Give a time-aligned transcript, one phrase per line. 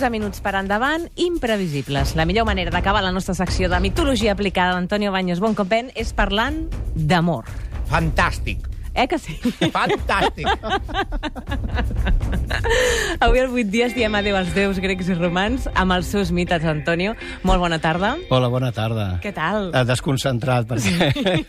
[0.00, 2.14] 11 minuts per endavant, imprevisibles.
[2.16, 6.62] La millor manera d'acabar la nostra secció de mitologia aplicada d'Antonio Baños Boncopen és parlant
[6.96, 7.44] d'amor.
[7.90, 8.64] Fantàstic.
[8.96, 9.36] Eh que sí?
[9.70, 10.48] Fantàstic.
[13.20, 16.64] Avui al 8 dies diem adéu als déus grecs i romans amb els seus mites,
[16.64, 17.12] Antonio.
[17.46, 18.14] Molt bona tarda.
[18.32, 19.18] Hola, bona tarda.
[19.22, 19.68] Què tal?
[19.76, 21.44] Eh, Desconcentrat, perquè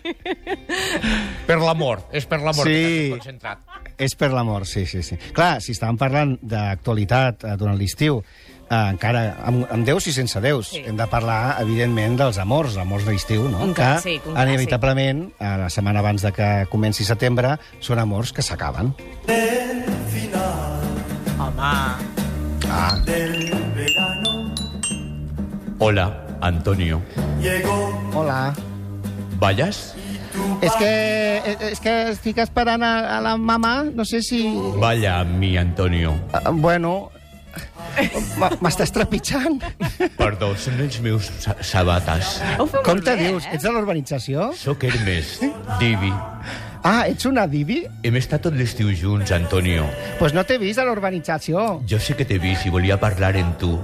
[1.47, 2.03] per l'amor.
[2.11, 2.75] És per l'amor Sí.
[2.75, 3.63] que t'has concentrat.
[4.01, 5.15] És per l'amor, sí, sí, sí.
[5.37, 10.41] Clar, si estàvem parlant d'actualitat eh, durant l'estiu, eh, encara amb, amb déus i sense
[10.41, 10.81] déus, Sí.
[10.87, 13.61] hem de parlar, evidentment, dels amors, amors d'estiu, no?
[13.63, 14.49] Un que, clàssic, un clàssic.
[14.49, 18.93] inevitablement, eh, la setmana abans de que comenci setembre, són amors que s'acaben.
[21.41, 21.71] Home...
[22.73, 22.97] Ah,
[25.79, 27.01] Hola, Antonio.
[28.13, 28.53] hola.
[29.39, 29.95] ¿Vayas?
[30.61, 30.91] És que,
[31.71, 34.43] és que estic esperant a, a la mama, no sé si...
[34.81, 36.13] Vaya, mi Antonio.
[36.31, 36.93] Uh, bueno,
[38.63, 39.59] m'estàs trepitjant.
[40.17, 42.37] Perdó, són els meus sa sabates.
[42.85, 43.45] Com te dius?
[43.47, 43.57] Eh?
[43.57, 44.51] Ets de l'urbanització?
[44.57, 45.39] Soc Hermes,
[45.81, 46.13] Divi.
[46.81, 47.83] Ah, ets una divi?
[48.01, 49.83] Hem estat tot l'estiu junts, Antonio.
[49.85, 51.81] Doncs pues no t'he vist a l'urbanització.
[51.85, 53.75] Jo sé que t'he vist i volia parlar en tu.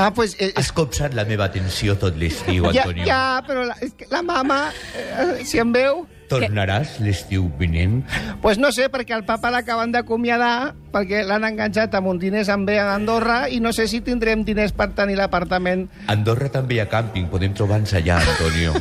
[0.00, 0.32] Ah, pues...
[0.40, 3.04] Eh, Has copsat la meva atenció tot l'estiu, ja, Antonio.
[3.04, 4.62] ja, però la, és que la mama,
[4.96, 6.06] eh, si em veu...
[6.30, 7.98] Tornaràs l'estiu vinent?
[8.40, 12.70] Pues no sé, perquè el papa l'acaben d'acomiadar, perquè l'han enganxat amb un diners amb
[12.70, 15.88] bé a Andorra, i no sé si tindrem diners per tenir l'apartament.
[16.06, 18.78] Andorra també hi ha càmping, podem trobar-nos allà, Antonio.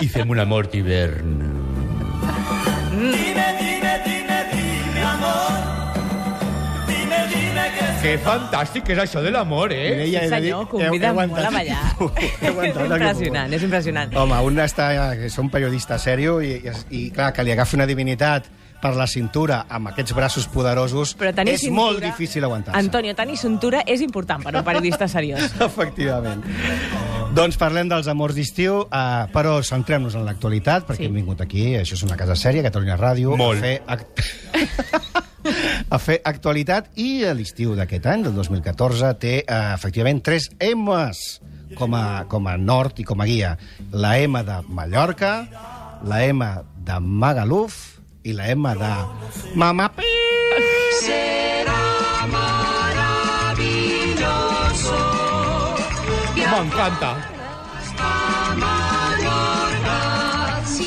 [0.00, 1.44] I fem un amor d'hivern.
[8.00, 9.90] Que fantàstic és això de l'amor, eh?
[9.92, 11.82] Mireia, Sí, senyor, convida molt a ballar.
[12.16, 12.48] És que
[12.86, 14.14] impressionant, és impressionant.
[14.16, 14.86] Home, un està,
[15.18, 18.48] que és un periodista sèrio i, i, i clar, que li agafi una divinitat
[18.80, 21.82] per la cintura amb aquests braços poderosos Però tenir és cintura...
[21.82, 22.80] molt difícil aguantar-se.
[22.80, 25.52] Antonio, tenir cintura és important per un periodista seriós.
[25.68, 26.40] Efectivament.
[27.36, 31.10] Doncs parlem dels amors d'estiu, uh, però centrem-nos en l'actualitat, perquè Sí.
[31.12, 33.60] hem vingut aquí, això és una casa sèria, Catalunya Ràdio, Molt.
[33.60, 35.26] a fer, act...
[35.90, 41.40] a fer actualitat, i a l'estiu d'aquest any, del 2014, té uh, efectivament tres M's
[41.78, 43.56] com a, com a nord i com a guia.
[43.92, 45.34] La M de Mallorca,
[46.06, 46.46] la M
[46.86, 47.80] de Magaluf
[48.22, 48.94] i la M de
[49.58, 50.06] Mama Pi.
[56.50, 57.12] M'encanta.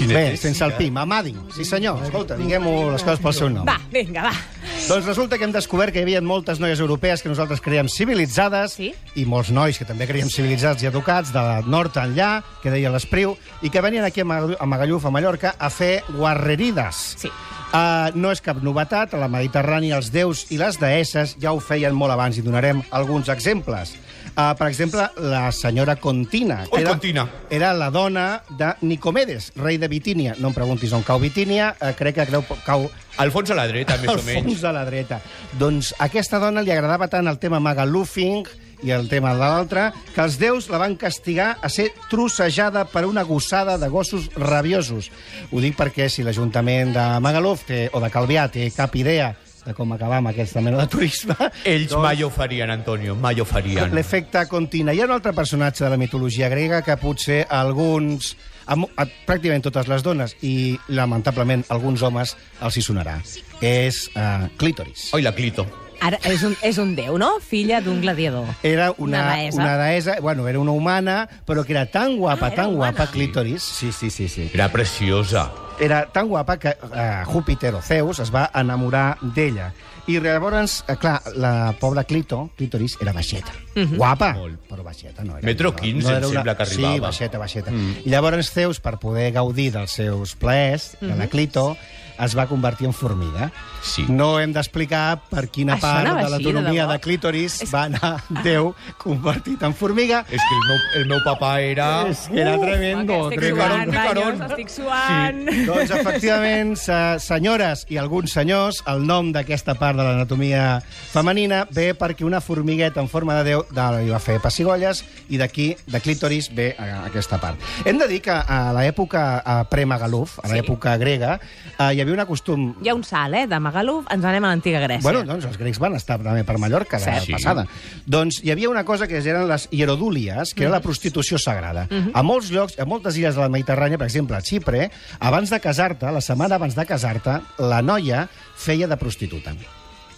[0.04, 1.32] Bé, sense el pi, Mamadi.
[1.56, 2.02] Sí, senyor.
[2.04, 3.64] Escolta, diguem-ho les coses pel seu nom.
[3.68, 4.73] Va, vinga, va.
[4.88, 8.74] Doncs resulta que hem descobert que hi havia moltes noies europees que nosaltres creiem civilitzades
[8.76, 8.92] Sí.
[9.16, 13.38] i molts nois que també creiem civilitzats i educats de nord enllà, que deia l'Espriu,
[13.64, 17.16] i que venien aquí a Magalluf, a Mallorca, a fer guarrerides.
[17.18, 17.32] Sí.
[17.74, 21.60] Uh, no és cap novetat, a la Mediterrània els déus i les deesses ja ho
[21.60, 23.96] feien molt abans i donarem alguns exemples.
[24.34, 26.64] Uh, per exemple, la senyora Contina.
[26.72, 27.28] que era, Contina.
[27.50, 30.34] Era la dona de Nicomedes, rei de Bitínia.
[30.40, 32.90] No em preguntis on cau Bitínia, uh, crec que creu, cau
[33.22, 34.48] Al fons a la dreta, més al o menys.
[34.48, 35.20] fons a la dreta.
[35.60, 38.48] Doncs a aquesta dona li agradava tant el tema Magalufing
[38.84, 39.84] i el tema de l'altre,
[40.16, 45.12] que els déus la van castigar a ser trossejada per una gossada de gossos rabiosos.
[45.52, 49.74] Ho dic perquè si l'Ajuntament de Magaluf té, o de Calvià té cap idea de
[49.74, 51.36] com acabar amb aquesta mena de turisme...
[51.66, 53.94] Ells mai ho farien, Antonio, mai ho farien.
[53.96, 54.94] L'efecte continua.
[54.94, 58.34] Hi ha un altre personatge de la mitologia grega que potser alguns,
[58.66, 63.20] a, a, pràcticament totes les dones i lamentablement alguns homes els hi sonarà.
[63.64, 65.10] És uh, Clítoris.
[65.16, 65.66] Oi, la Clito.
[66.04, 67.38] Ara, és un, és un déu, no?
[67.40, 68.50] Filla d'un gladiador.
[68.68, 69.62] Era una, Una deessa.
[69.62, 72.92] una deessa, bueno, era una humana, però que era tan guapa, Ah, tan humana.
[72.92, 74.50] guapa, Clítoris, sí, sí, sí, sí.
[74.54, 75.46] Era preciosa.
[75.80, 79.72] Era tan guapa que uh, Júpiter o Zeus es va enamorar d'ella.
[80.06, 83.54] I llavors, eh, clar, la pobra Clito, Clítoris, era baixeta.
[83.74, 84.60] Guapa, Molt.
[84.70, 85.46] però baixeta no era.
[85.48, 86.94] Metro no, 15 em sembla que arribava.
[86.94, 87.72] Sí, baixeta, baixeta.
[87.72, 87.96] Mm.
[88.06, 91.78] I llavors Zeus, per poder gaudir dels seus plaers, de la Clito,
[92.20, 93.48] es va convertir en formiga.
[93.82, 94.04] Sí.
[94.08, 96.92] No hem d'explicar per quina Això part de de l'autonomia debò?
[96.94, 98.12] de clítoris És- va anar
[98.44, 100.20] Déu convertit en formiga.
[100.30, 102.08] És que el meu, el meu papa era...
[102.12, 103.30] És que era tremendo.
[103.32, 103.66] estic tremendo.
[103.74, 104.38] suant, picarón.
[104.38, 105.42] Banyos, estic suant.
[105.64, 110.80] Doncs, efectivament, se, senyores i alguns senyors, el nom d'aquesta part de l'anatomia
[111.14, 115.40] femenina ve perquè una formigueta en forma de Déu de, li va fer pessigolles i
[115.40, 117.62] d'aquí, de clítoris, ve a, aquesta part.
[117.88, 121.38] Hem de dir que a l'època a pre-Magaluf, a l'època grega,
[121.78, 124.54] eh, hi havia un costum Hi ha un salt, eh, de Magaluf, ens anem a
[124.54, 125.06] l'antiga Grècia.
[125.06, 127.20] Bueno, doncs els grecs van estar també per Mallorca la.
[127.24, 127.34] Sí.
[127.38, 127.66] passada.
[128.06, 131.88] Doncs hi havia una cosa que eren les hierodúlies, que era la prostitució sagrada.
[132.14, 134.90] A molts llocs, a moltes illes de la Mediterrània, per exemple, a Xipre,
[135.20, 138.26] abans de casar-te, la setmana abans de casar-te, la noia
[138.58, 139.54] feia de prostituta.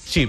[0.06, 0.26] Sí,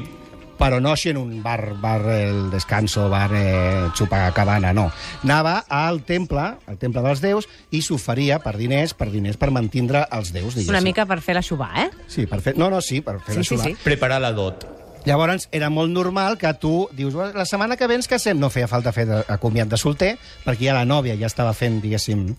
[0.57, 4.87] però no així en un bar, bar el descanso, bar eh, xupacabana, no.
[5.23, 10.07] Anava al temple, al temple dels déus, i s'oferia per diners, per diners per mantindre
[10.17, 10.73] els déus, diguéssim.
[10.73, 11.91] Una mica per fer la xubà, eh?
[12.09, 12.57] Sí, per fer...
[12.57, 13.69] No, no, sí, per fer Sí, la sí, xulà.
[13.69, 13.77] sí.
[13.85, 14.65] Preparar la dot.
[15.07, 18.41] Llavors, era molt normal que tu dius, "Bueno, la setmana que ve ens casem.
[18.41, 21.53] No feia falta fer de, a comiat de solter, perquè ja la nòvia ja estava
[21.55, 22.33] fent, diguéssim,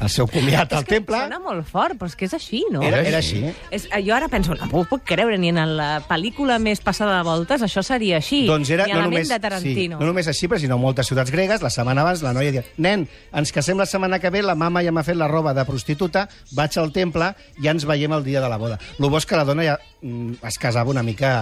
[0.00, 1.18] el seu comiat al temple.
[1.26, 2.82] Sona molt fort, però és que és així, no?
[2.86, 3.42] Era, era així.
[3.74, 7.24] És, jo ara penso, no m'ho puc creure, ni en la pel·lícula més passada de
[7.26, 8.44] voltes això seria així.
[8.48, 10.00] Doncs era ni a no la només, de sí, Tarantino.
[10.00, 11.64] no només així, però sinó moltes ciutats gregues.
[11.64, 13.06] La setmana abans la noia deia, nen,
[13.36, 16.26] ens casem la setmana que ve, la mama ja m'ha fet la roba de prostituta,
[16.56, 17.32] vaig al temple,
[17.62, 18.78] ja ens veiem el dia de la boda.
[18.98, 21.32] El bo és que la dona ja mm, es casava una mica...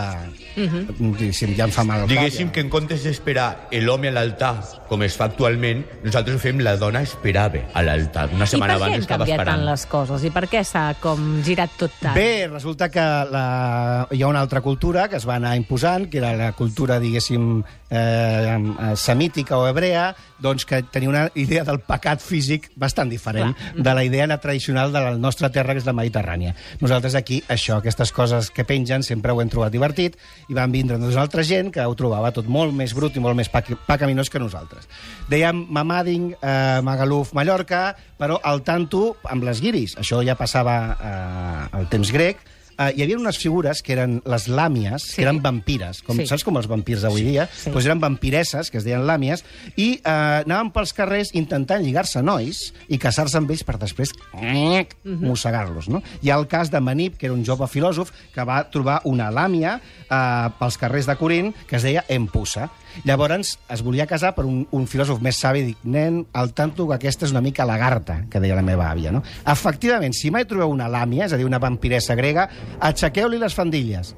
[0.54, 2.06] diguéssim, ja em fa mal.
[2.10, 2.54] Diguéssim ja.
[2.56, 3.48] que en comptes d'esperar
[3.84, 4.54] l'home a l'altar,
[4.88, 8.28] com es fa actualment, nosaltres ho fem la dona esperava a l'altar.
[8.34, 9.58] Una I setmana per què abans han estava canviat esperant.
[9.60, 10.24] tant les coses?
[10.24, 12.14] I per què s'ha com girat tot tant?
[12.14, 14.06] Bé, resulta que la...
[14.10, 17.62] hi ha una altra cultura que es va anar imposant, que era la cultura, diguéssim,
[17.90, 20.14] eh, eh, semítica o hebrea,
[20.44, 25.00] doncs que tenia una idea del pecat físic bastant diferent de la idea tradicional de
[25.00, 26.54] la nostra terra, que és la Mediterrània.
[26.80, 30.16] Nosaltres aquí, això, aquestes coses que pengen, sempre ho hem trobat divertit,
[30.48, 33.36] i van vindre doncs, altra gent que ho trobava tot molt més brut i molt
[33.38, 34.88] més pac- pecaminós que nosaltres.
[35.30, 39.96] Dèiem Mamading, eh, Magaluf, Mallorca, però al tanto amb les guiris.
[40.00, 42.40] Això ja passava eh, al temps grec,
[42.78, 45.16] Uh, hi havia unes figures que eren les làmies, Sí.
[45.16, 46.26] que eren vampires, com, Sí.
[46.26, 47.48] saps com els vampirs d'avui dia?
[47.54, 47.70] Sí.
[47.70, 49.44] Doncs eren vampiresses, que es deien làmies,
[49.76, 54.96] i uh, anaven pels carrers intentant lligar-se nois i casar-se amb ells per després nyec,
[55.04, 55.88] mossegar-los.
[55.88, 56.02] No?
[56.22, 59.30] Hi ha el cas de Manip, que era un jove filòsof, que va trobar una
[59.30, 62.70] làmia uh, pels carrers de Corint que es deia Empusa.
[63.04, 66.86] Llavors es volia casar per un, un filòsof més savi i dic, nen, al tanto
[66.86, 69.10] que aquesta és una mica lagarta, que deia la meva àvia.
[69.10, 69.22] No?
[69.50, 72.48] Efectivament, si mai trobeu una làmia, és a dir, una vampiressa grega,
[72.80, 74.14] aixequeu-li les fandilles.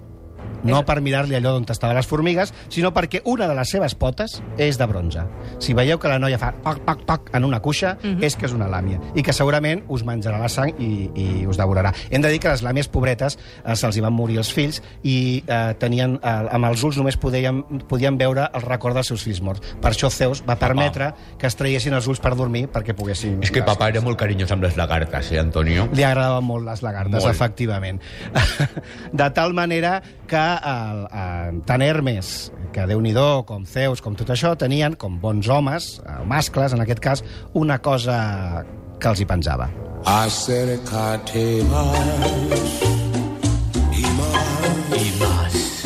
[0.67, 4.41] No per mirar-li allò on estaven les formigues, sinó perquè una de les seves potes
[4.59, 5.25] és de bronze.
[5.63, 8.55] Si veieu que la noia fa toc, toc, toc en una cuixa, és que és
[8.57, 9.01] una làmia.
[9.15, 11.93] I que segurament us menjarà la sang i, i us devorarà.
[12.11, 15.43] Hem de dir que les làmies pobretes eh, se'ls hi van morir els fills i
[15.47, 19.43] eh, tenien, eh, amb els ulls només podien, podien veure el record dels seus fills
[19.45, 19.75] morts.
[19.83, 23.41] Per això Zeus va permetre que es traiessin els ulls per dormir perquè poguessin...
[23.45, 25.89] És que papa era molt carinyós amb les lagartes, eh, Antonio?
[25.95, 27.33] Li agradaven molt les lagartes, Molt.
[27.35, 28.01] efectivament.
[29.23, 33.15] De tal manera que el, el, tant Hermes, que déu nhi
[33.47, 37.25] com Zeus, com tot això, tenien, com bons homes, eh, mascles en aquest cas,
[37.55, 38.65] una cosa
[39.01, 39.71] que els hi penjava.
[40.05, 41.99] Acércate más
[43.93, 44.03] y
[45.19, 45.85] más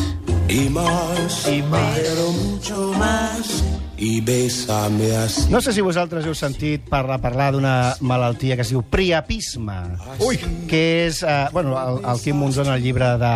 [0.48, 3.69] y más y más, pero mucho más
[4.00, 5.46] y bésame así.
[5.52, 9.76] No sé si vosaltres heu sentit parlar, parlar d'una malaltia que es diu priapisme.
[10.24, 10.40] Ui!
[10.70, 11.20] Que és...
[11.22, 13.34] Eh, bueno, el, el Quim Monzó en el llibre de...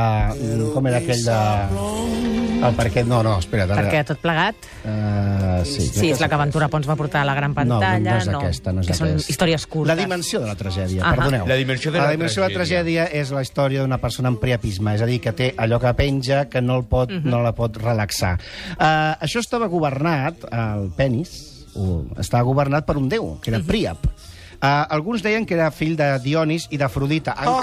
[0.72, 2.33] Com era aquell de...
[2.64, 3.02] El per què...
[3.06, 3.70] No, no, espera't.
[3.70, 4.54] ara- Perquè tot plegat...
[4.84, 7.98] Uh, sí, Sí, és la que Ventura Pons va portar a la gran pantalla.
[8.00, 9.88] No, no és aquesta, no és que són històries curtes.
[9.90, 11.14] La dimensió de la tragèdia, Ahà.
[11.16, 11.46] perdoneu.
[11.48, 14.40] La dimensió de la la dimensió de la tragèdia és la història d'una persona amb
[14.40, 17.28] priapisme, és a dir, que té allò que penja que no, el pot, Mhm.
[17.30, 18.38] no la pot relaxar.
[18.78, 23.66] Uh, això estava governat, el penis, o, estava governat per un déu, que era Mhm.
[23.66, 24.06] Príap.
[24.64, 27.60] Uh, alguns deien que era fill de Dionís i d'Afrodita, Oh.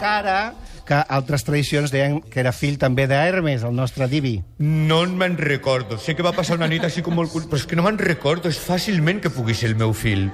[0.91, 4.33] Que altres tradicions deien que era fill també d'Hermes, el nostre divi.
[4.59, 5.95] No me'n recordo.
[5.97, 7.31] Sé que va passar una nit així com molt...
[7.31, 8.51] Però és que no me'n recordo.
[8.51, 10.27] És fàcilment que pugui ser el meu fill.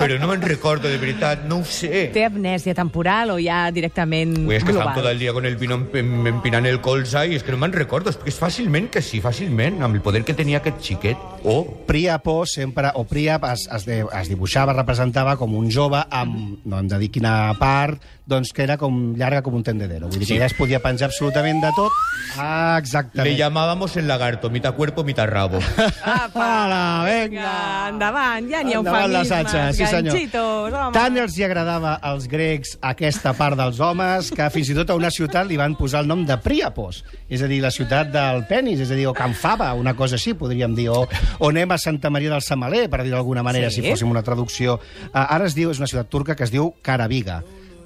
[0.00, 1.44] Però no me'n recordo, de veritat.
[1.48, 2.08] No ho sé.
[2.14, 4.96] Té amnèsia temporal o ja directament Uy, es que global?
[4.98, 7.60] tot el dia con el vino em- em- empinant el colze i és que no
[7.62, 8.10] me'n recordo.
[8.10, 11.16] És que és fàcilment que sí, fàcilment, amb el poder que tenia aquest xiquet.
[11.44, 16.58] Oh, Príapo sempre, o Príap es, es, de, es dibuixava, representava com un jove amb,
[16.64, 20.08] no hem de dir quina part, doncs que era com llarga com un tendedero.
[20.08, 20.38] Vull dir que Sí.
[20.40, 21.92] ja es podia penjar absolutament de tot.
[22.38, 23.28] Ah, exactament.
[23.30, 25.58] le llamábamos el lagarto, mitad cuerpo, mitad rabo.
[26.34, 27.88] Ala, Vinga, vinga!
[27.90, 30.14] endavant, ja n'hi ha Endavant eufemismes, l'assatge, sí senyor.
[30.14, 30.92] ganxitos, home.
[30.96, 34.96] Tant els hi agradava als grecs aquesta part dels homes que fins i tot a
[34.98, 38.44] una ciutat li van posar el nom de Príapos, és a dir, la ciutat del
[38.50, 41.04] penis, és a dir, o Can Fava, una cosa així, podríem dir, o,
[41.38, 43.82] o anem a Santa Maria del Samaler, per dir d'alguna manera, Sí.
[43.82, 44.74] si fóssim una traducció.
[45.12, 47.42] Uh, ara es diu, és una ciutat turca que es diu Carabiga.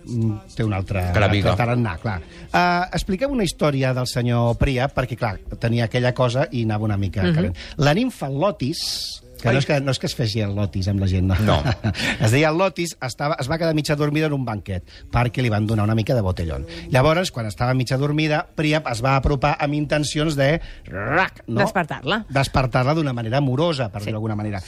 [0.08, 2.18] Mm, té un altre, tarannà, clar.
[2.48, 6.96] Uh, expliquem una història del senyor Príap, perquè, clar, tenia aquella cosa i anava una
[6.96, 7.34] mica Mhm.
[7.34, 7.56] calent.
[7.76, 10.98] La nimfa Lotis, que no és que, no és que es fes el lotis amb
[10.98, 11.36] la gent, no.
[11.46, 11.62] No.
[12.24, 15.48] es deia el Lotis, estava, es va quedar mitja dormida en un banquet, perquè li
[15.52, 16.66] van donar una mica de botellón.
[16.90, 20.60] Llavors, quan estava mitja dormida, Príap es va apropar amb intencions de...
[20.86, 21.60] Rac, no?
[21.60, 22.24] Despertar-la.
[22.28, 24.06] Despertar-la d'una manera amorosa, per Sí.
[24.06, 24.10] sí.
[24.10, 24.60] dir d'alguna manera.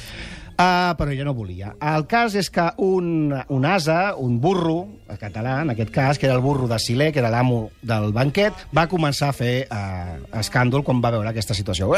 [0.61, 1.71] Uh, però ella no volia.
[1.81, 6.29] El cas és que un, un asa, un burro, el català, en aquest cas, que
[6.29, 10.19] era el burro de Silé, que era l'amo del banquet, va començar a fer uh,
[10.43, 11.95] escàndol quan va veure aquesta situació.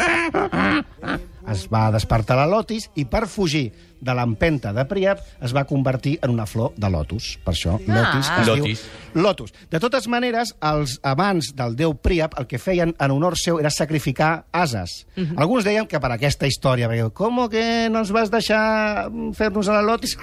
[1.53, 6.17] Es va despertar la lotis i per fugir de l'empenta de Príap es va convertir
[6.27, 7.37] en una flor de lotus.
[7.45, 8.83] Per això, lotis es Lotis.
[9.15, 9.53] diu lotus.
[9.71, 13.71] De totes maneres, els amants del déu Príap el que feien en honor seu era
[13.71, 15.07] sacrificar ases.
[15.37, 19.79] Alguns deien que per aquesta història, perquè com que no ens vas deixar fer-nos a
[19.79, 20.17] la lotis?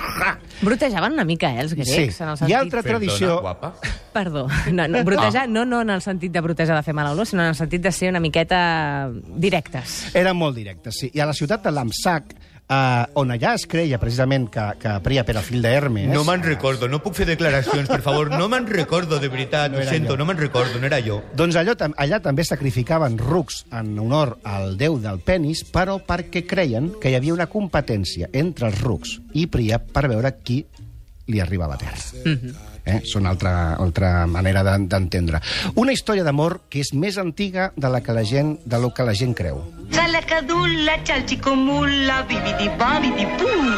[0.62, 2.02] Brotejaven una mica, eh, els grecs, Sí.
[2.24, 2.56] en el Hi sentit...
[2.56, 3.40] ha altra tradició...
[3.42, 3.74] guapa.
[4.14, 7.28] Perdó, no, no, brotejar, no, no en el sentit de brotejar de fer mala olor,
[7.30, 10.10] sinó en el sentit de ser una miqueta directes.
[10.18, 11.12] Eren molt directes, sí.
[11.14, 12.34] I a la ciutat de Lamsac,
[12.70, 16.10] eh, on allà es creia precisament que, que Príap era fill d'Hermes...
[16.14, 18.32] No me'n recordo, no puc fer declaracions, per favor.
[18.32, 20.20] No me'n recordo, de veritat, No ho sento, jo.
[20.22, 21.20] no me'n recordo, no era jo.
[21.38, 26.94] Doncs allò, allà també sacrificaven rucs en honor al déu del penis, però perquè creien
[27.02, 30.64] que hi havia una competència entre els rucs i Príap per veure qui
[31.30, 31.96] li arribava a terra.
[32.90, 33.02] Eh?
[33.06, 35.40] Són altra, altra manera d'en- d'entendre.
[35.78, 39.04] Una història d'amor que és més antiga de la que la gent, de lo que
[39.06, 39.62] la gent creu.
[39.94, 43.70] Chalacadulla, chalchicomula, bibidi babidi bum.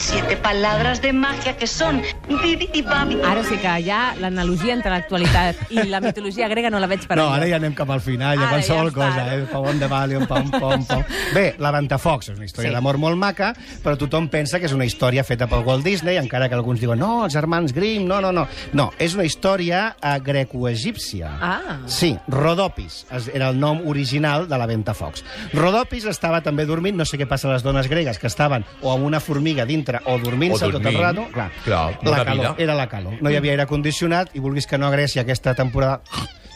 [0.00, 3.20] Siete palabras de magia que son bibidi babidi.
[3.22, 7.18] Ara sí que ja l'analogia entre l'actualitat i la mitologia grega no la veig per
[7.20, 9.32] no, ara ja anem cap al final, ja Ara qualsevol ja està, cosa, no?
[9.36, 9.46] eh?
[9.52, 11.02] Pom de Valium, pom, pom, pom.
[11.36, 12.72] Bé, la Ventafocs és una història Sí.
[12.72, 12.74] sí.
[12.78, 13.50] d'amor molt maca,
[13.84, 16.98] però tothom pensa que és una història feta pel Walt Disney, encara que alguns diuen,
[16.98, 18.46] no, els germans Grimm, no, no, no.
[18.72, 21.30] No, és una història eh, greco-egípcia.
[21.40, 21.78] Ah.
[21.86, 25.24] Sí, Rodopis es- era el nom original de la Ventafocs.
[25.52, 28.92] Rodopis estava també dormint, no sé què passa a les dones gregues, que estaven o
[28.94, 31.00] amb una formiga dintre o dormint-se O tot el dormint.
[31.02, 31.26] rato.
[31.32, 32.54] Clar, Clar, la calor, vida.
[32.58, 33.14] era la calor.
[33.20, 36.00] No hi havia aire condicionat i vulguis que no a Grècia aquesta temporada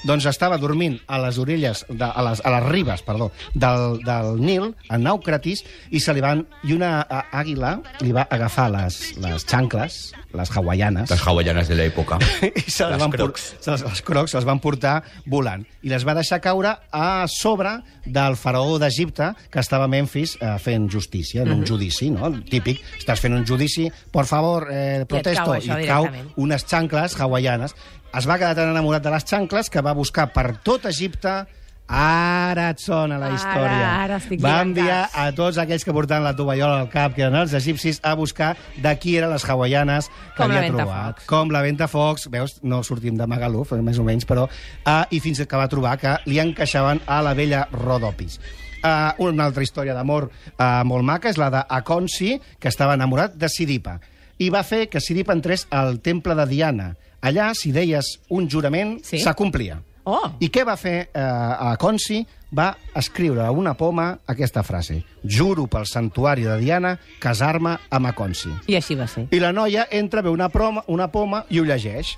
[0.05, 4.35] doncs estava dormint a les orelles, de, a, les, a les ribes, perdó, del, del
[4.41, 6.45] Nil, a Naucratis, i se li van...
[6.65, 11.77] I una a, àguila li va agafar les, les xancles, les hawaianes, Les hawaianes de
[11.79, 12.19] l'època.
[12.43, 13.49] i se les, Les van crocs.
[13.61, 14.97] se les, les crocs se les van portar
[15.31, 20.37] volant i les va deixar caure a sobre del faraó d'Egipte que estava a Memphis
[20.41, 22.33] eh, fent justícia, en un judici, no?
[22.51, 26.09] Típic, estàs fent un judici, por favor, eh, protesto, cau això i et cau
[26.45, 27.77] unes xancles hawaianes.
[28.15, 31.43] Es va quedar tan enamorat de les xancles que va buscar per tot Egipte
[31.85, 33.89] Ara et sona la Ara, història.
[34.05, 37.37] ara estic Va enviar a tots aquells que portaven la tovallola al cap, que eren
[37.37, 41.21] els egipcis, a buscar de qui eren les hawaianes que Com havia trobat.
[41.29, 44.49] Com la Ventafocs, veus, no sortim de Magaluf, eh, més o menys, però...
[44.87, 48.41] Uh, I fins que va trobar que li encaixaven a la vella Rodopis.
[48.81, 53.49] Uh, una altra història d'amor uh, molt maca és la d'Aconsi, que estava enamorat de
[53.53, 53.99] Sidipa.
[54.41, 56.95] I va fer que Sidipa entrés al temple de Diana.
[57.25, 59.19] Allà, si deies un jurament, Sí?
[59.25, 59.81] s'acomplia.
[60.05, 60.35] Oh!
[60.45, 62.19] I què va fer eh, a Consi?
[62.55, 64.99] Va escriure a una poma aquesta frase.
[65.25, 68.53] Juro pel santuari de Diana casar-me amb Aconsi.
[68.69, 69.25] I així va ser.
[69.33, 72.13] I la noia entra, ve una, proma, una poma i ho llegeix.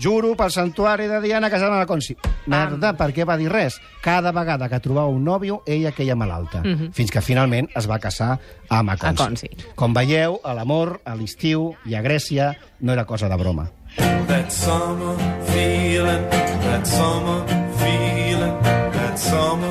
[0.00, 2.14] Juro pel santuari de Diana casar-me amb Aconsi.
[2.46, 3.80] Merda, per què va dir res?
[4.04, 6.62] Cada vegada que trobava un nòvio, ella queia malalta.
[6.92, 8.38] Fins que finalment es va casar
[8.68, 9.22] amb Aconsi.
[9.24, 9.50] Aconsi.
[9.74, 13.66] Com veieu, a l'amor, a l'estiu i a Grècia no era cosa de broma.
[13.96, 15.16] That summer
[15.46, 17.46] feeling, that summer
[17.78, 19.69] feeling, that summer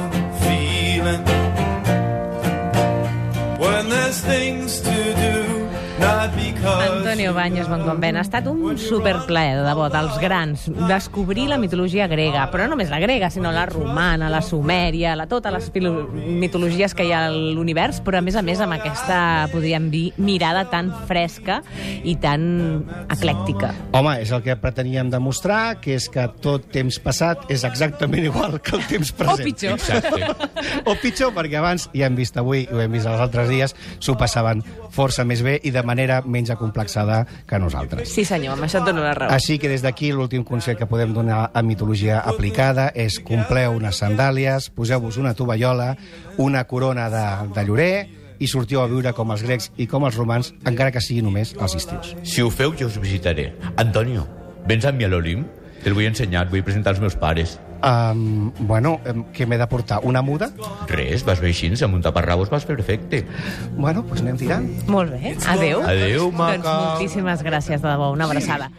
[7.30, 12.48] Antonio Baños Bonconvent, ha estat un superplaer, de debò, dels grans, descobrir la mitologia grega,
[12.50, 15.68] però no només la grega, sinó la romana, la sumèria, la, totes les
[16.40, 19.20] mitologies que hi ha a l'univers, però a més a més amb aquesta,
[19.54, 21.60] podríem dir, mirada tan fresca
[22.02, 22.48] i tan
[23.14, 23.76] eclèctica.
[23.94, 28.58] Home, és el que preteníem demostrar, que és que tot temps passat és exactament igual
[28.58, 29.46] que el temps present.
[29.46, 29.78] O pitjor.
[29.78, 30.82] Exacte.
[30.90, 33.78] O pitjor, perquè abans, ja hem vist avui, i ho hem vist els altres dies,
[34.02, 38.12] s'ho passaven força més bé i de manera menys acomplexada que nosaltres.
[38.12, 39.34] Sí, senyor, amb això et dono la raó.
[39.36, 44.00] Així que des d'aquí l'últim consell que podem donar a mitologia aplicada és compleu unes
[44.02, 45.94] sandàlies, poseu-vos una tovallola,
[46.38, 47.94] una corona de, de llorer
[48.40, 51.56] i sortiu a viure com els grecs i com els romans, encara que sigui només
[51.60, 52.16] als estius.
[52.24, 53.52] Si ho feu, jo us visitaré.
[53.78, 54.26] Antonio,
[54.68, 55.48] vens amb mi a l'Olimp?
[55.84, 57.58] Te'l vull ensenyar, vull presentar als meus pares.
[57.84, 58.98] Um, bueno,
[59.34, 60.02] què m'he de portar?
[60.04, 60.50] Una muda?
[60.88, 63.26] Res, vas bé així, amb un taparrabos vas perfecte.
[63.78, 64.68] Bueno, doncs anem tirant.
[64.88, 65.36] Molt bé.
[65.48, 65.82] Adéu,
[66.32, 66.76] Doncs maca.
[66.92, 68.12] moltíssimes gràcies, de debò.
[68.12, 68.72] Una abraçada.